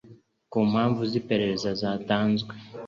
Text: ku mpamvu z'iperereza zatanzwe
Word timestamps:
ku 0.51 0.59
mpamvu 0.71 1.01
z'iperereza 1.11 1.69
zatanzwe 1.81 2.53